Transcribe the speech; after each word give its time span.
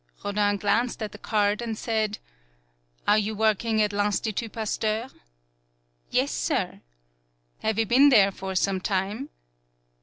Rodin 0.25 0.57
glanced 0.57 1.03
at 1.03 1.11
the 1.11 1.19
card, 1.19 1.61
and 1.61 1.77
said: 1.77 2.17
"Are 3.07 3.19
you 3.19 3.35
working 3.35 3.83
at 3.83 3.93
L'lnstitut 3.93 4.51
Pas 4.51 4.75
teur?" 4.75 5.11
"Yes, 6.09 6.31
sir." 6.31 6.81
"Have 7.59 7.77
you 7.77 7.85
been 7.85 8.09
there 8.09 8.31
for 8.31 8.55
some 8.55 8.79
time?" 8.81 9.29